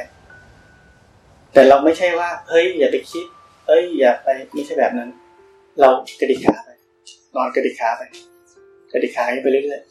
[1.54, 3.25] แต่เราไม่ใช่ว่า เฮ้ย อย่าไปคิด
[3.67, 5.10] เอ้ย อย่าไปไม่ใช่แบบนั้น
[5.80, 6.69] เรากระดิกขาไป
[7.36, 8.01] นอนกระดิกขาไป
[8.91, 9.82] กระดิกขาไปเรื่อย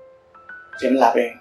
[0.00, 1.32] ๆเดี๋ยวมันหลับเอง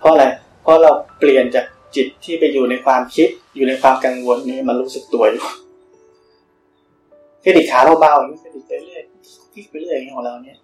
[0.00, 0.24] เพราะอะไร
[0.62, 5.44] เพราะเราเปลี่ยนจากจิตที่ไปอยู่ในความคิดอยู่ในความกังวลนี่มันรู้สึกตัวอยู่
[7.44, 9.02] กระดิกขาเบาๆอย่างนี้กระดิกไปเรื่อย
[9.52, 10.58] พลิกไปเรื่อยอย่างของเราเนี่ย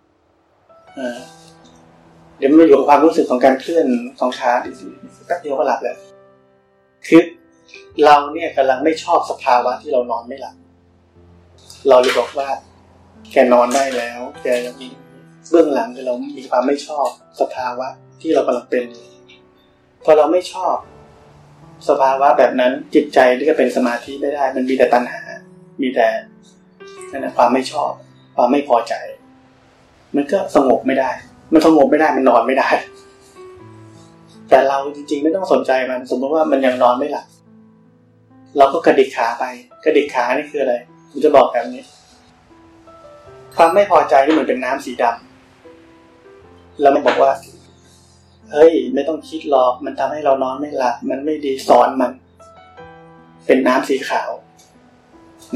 [2.38, 3.87] เดี๋ยวมันอยู่กับความรู้สึกของการเคลื่อน
[4.19, 4.71] ของขาดิ
[5.27, 5.97] แป๊บเดียวก็หลับแล้ว
[7.07, 7.23] คือ
[8.05, 10.57] เราเนี่ยกำลังไม่ชอบสภาวะที่เรานอนไม่หลับ
[11.88, 12.49] เราเลยบอกว่า
[13.33, 14.47] แกนอนได้แล้ว แก
[14.81, 14.88] มี
[15.51, 17.07] เบื้องหลังคือเรามีความไม่ชอบ
[17.41, 17.88] สภาวะ
[18.21, 18.85] ที่เรากำลังเป็น
[20.05, 20.75] พอเราไม่ชอบ
[21.88, 25.23] สภาวะแบบนั้นจิตใจที่จะเป็นสมาธิไม่ได้ มันมีแต่ตัณหา
[25.83, 26.09] มีแต่
[27.12, 27.90] นั่นนะความไม่ชอบ
[28.37, 28.94] ความไม่พอใจ
[30.14, 31.11] มันก็สงบไม่ได้
[31.53, 32.68] มันสงบไม่ได้มันนอนไม่ได้
[34.49, 37.27] แต่เราจริง ๆ ไม่ต้องสนใจมัน สมมติว่ามันยังนอนไม่หลับ
[38.59, 39.44] เราก็กระดิกขาไป
[39.85, 40.75] กระดิกขานี่คืออะไร
[41.11, 41.83] ผมจะบอกแบบนี้
[43.57, 47.33] ความไม่พอใจนี่เหมือนเป็นน้ำสีดำแล้วมันบอกว่า
[48.53, 52.12] เฮ้ย ไม่ต้องคิดหรอกมันทำให้เรานอนไม่หลับมันไม่ดีสอนมัน
[53.47, 54.31] เป็นน้ำสีขาว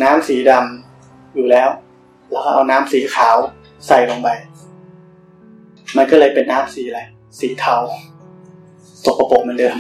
[0.03, 0.92] น้ำสีดำ
[1.35, 1.69] อยู่แล้ว
[2.31, 3.37] แล้วก็เอาน้ำสีขาว
[3.87, 4.29] ใส่ลงไป
[5.97, 7.01] มันก็เลยเป็นน้ำสีอะไร
[7.39, 7.77] สีเทา
[9.05, 9.77] สกปรกเหมือนเดิม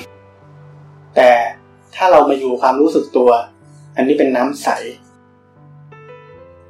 [1.17, 1.31] แต่
[1.95, 3.31] ถ้าเรามาอยู่ความรู้สึกตัว
[3.97, 4.69] อันนี้เป็นน้ำใส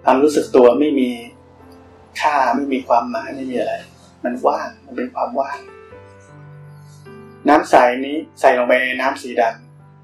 [0.04, 1.10] ความรู้สึกตัวไม่มี
[2.20, 3.74] ค่าไม่มีความหมายไม่มีอะไร
[4.24, 5.58] มันว่าง มันเป็นความว่าง
[7.48, 7.74] น้ำใส
[8.06, 9.42] นี้ใส่ลงไปในน้ำสีด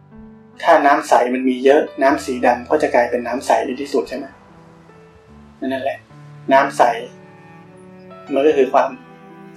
[0.00, 4.26] ำถ้าน้ำใสมันมีเยอะ น้ำสีดำก็จะกลายเป็นน้ำใสดีที่สุดใช่ไหม
[5.60, 5.98] นั่นแหละ
[6.52, 6.82] น้ำใส
[8.32, 8.90] มันก็คือความ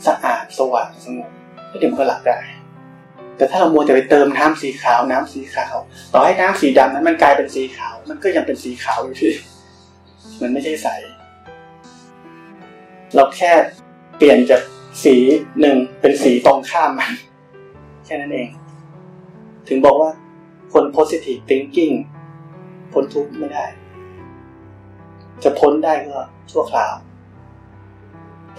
[0.07, 1.29] สะอาดสว่างสงบ
[1.71, 2.39] ก็เดี๋ยวมันก็หลับได้
[3.37, 5.75] แต่ถ้าเรามัวแต่ไปเติมน้ำสีขาวน้ำสีขาว
[6.13, 9.33] ต่อให้น้ำสีดำนั้นมันกลายเป็นสีขาว มันก็ยังเป็นสีขาวอยู่ที่
[10.41, 10.87] มันไม่ใช่ใส
[13.15, 13.51] เราแค่
[14.17, 14.61] เปลี่ยนจาก
[15.03, 15.15] สี
[15.59, 17.11] หนึ่งเป็นสีตรงข้ามมัน
[18.05, 18.49] แค่นั้นเอง
[19.67, 20.11] ถึงบอกว่า
[20.73, 21.95] คน positive thinking
[22.91, 23.65] พ้นทุกข์ไม่ได้
[25.43, 26.19] จะพ้นได้ก็
[26.51, 26.93] ชั่วคราว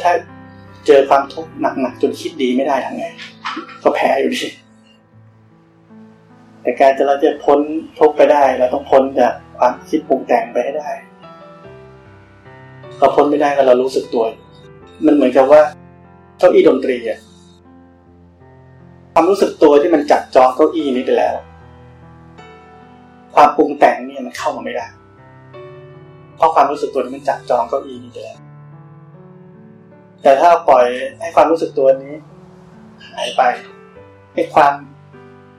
[0.01, 0.11] ถ้า
[0.87, 3.07] เจอความทุกข์หนักๆจนคิดดีไม่ได้ทำไง
[3.83, 4.47] ก็แพ้อยู่ดี
[6.62, 7.61] แต่การจะเราจะพ้น
[7.99, 10.90] ทุกข์ไปได้เราต้องพ้นจากความคิดปรุงแต่งไปให้ได้
[12.99, 14.25] เราพ้นไม่ได้ก็เรารู้สึกตัว
[15.07, 15.61] มันเหมือนกับว่า
[16.38, 17.21] เก้าอี้ดนตรีอะ
[19.12, 21.35] ความรู้สึกตัวที่มันจับจองเก้าอี้นี้ไปแล้ว
[23.35, 24.87] ความปรุงแต่งเนี่ยมันเข้ามาไม่ได้
[26.42, 28.38] ราะความรู้สึกตัวนี้มันจับจองเก้าอี้นี้ไปแล้ว
[30.22, 30.87] แต่ถ้าปล่อย
[31.20, 32.14] ให้ความรู้สึกตัวนี้
[33.09, 33.42] หายไป
[34.35, 34.74] ให้ความ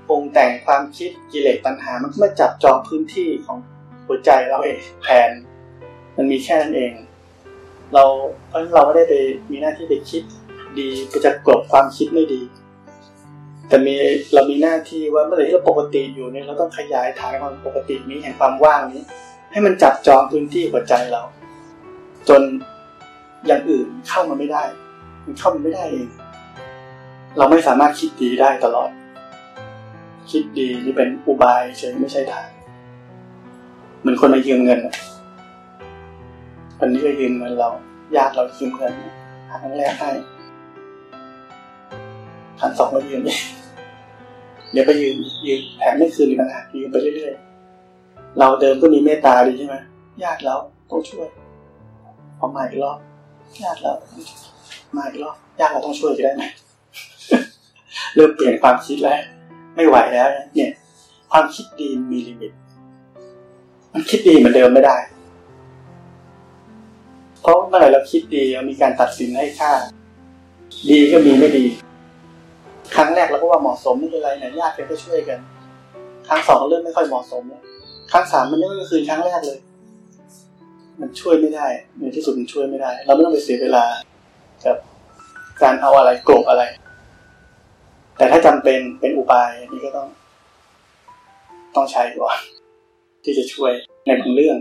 [0.07, 3.57] ปรุงแต่งความคิดกิเลสตัณหา มันก็มาจับจองพื้นที่ของ
[4.07, 5.31] หัวใจเราเองแทน
[6.17, 6.93] มันมีแค่นั้นเอง
[7.93, 8.03] เรา
[8.47, 9.13] เพราะเราไม่ได้ไป
[9.51, 10.23] มีหน้าที่ไปคิด
[10.79, 12.41] ดีไปจะกลบความคิดไม่ดี
[13.67, 13.93] แต่มี
[14.33, 19.03] เรามีหน้าที่ว่าเมื่อไหร่ที่เราปกติอยู่เนี่ยเราต้องขยายฐานความปกตินี้แห่งความว่างนี้
[19.53, 21.21] ให้มันจับจองพื้นที่หัวใจเรา
[22.29, 22.41] จน
[23.47, 24.63] อย่างอื่นเข้ามาไม่ได้
[25.25, 26.07] มันเข้ามาไม่ได้เอง
[27.37, 28.89] เราไม่สามารถคิดดีได้ตลอด
[30.31, 32.49] คิดดีนี่เป็นอุบายเฉยไม่ใช่ทาง
[33.99, 34.79] เหมือนคนมายืมเงิน
[36.77, 37.69] คนนี้ก็ยืมเงินเรา
[38.15, 38.93] ญาติเรายืมเงิน
[39.49, 40.11] ครั้งแรกให้
[42.59, 43.21] ครั้งสองก็ยืม
[44.71, 47.52] เดี๋ยวไปยืมยืมแถมไม่คืนอีกต่างหากยืมไปเรื่อยๆ
[48.39, 49.75] เราเดิมก็มีเมตตาดีใช่ไหม
[50.23, 50.55] ญาติเรา
[50.89, 51.27] ต้องช่วย
[52.39, 52.97] พอมาอีกรอบ
[53.63, 53.93] ญาติเรา
[54.97, 56.43] มาอีกรอบญาติเราต้องช่วยจะได้ไหม
[58.15, 59.19] เริ่มเปลี่ยนความคิดแล้ว
[59.75, 60.71] ไม่ไหวแล้ว เนี่ย
[61.31, 62.51] ความคิดดีมีลิมิต
[63.93, 64.97] มันคิดดีเหมือนเดิมไม่ได้
[67.41, 69.71] เพราะเมื่อไหร่เราคิดดีเรามีการตัดสินให้ค่า
[70.89, 71.65] ดีก็มีไม่ดี
[72.95, 75.39] ครั้งแรกเราก็ว่าเหมาะสมไม่เป็นไรเนี่ยญาติกันก็ช่วยกัน
[76.27, 77.63] ครั้งสองเริ่มไม่ค่อยเหมาะสมแล้ว
[78.13, 79.60] ครั้งสามมันยังไม่คืนครั้งแรกเลย
[80.99, 81.67] มันช่วยไม่ได้
[81.99, 83.86] ในที่สุดมันช่วยไม่ได้ เราไม่ต้องไปเสียเวลา
[84.65, 84.78] กับ
[85.62, 86.63] การเอาอะไรโกรบอะไร
[88.17, 90.08] แต่ถ้าจำเป็นเป็นอุบายอันนี้ก็ต้อง
[91.76, 92.38] ต้องใช้ก่อน
[93.23, 93.71] ที่จะช่วย
[94.06, 94.58] ในบางเรื่อง